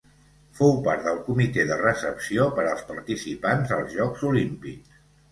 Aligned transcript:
Fou 0.59 0.71
part 0.85 1.03
del 1.09 1.17
comitè 1.25 1.65
de 1.71 1.75
recepció 1.81 2.47
per 2.59 2.65
als 2.69 2.81
participants 2.87 3.75
als 3.77 3.93
Jocs 3.99 4.25
Olímpics. 4.31 4.97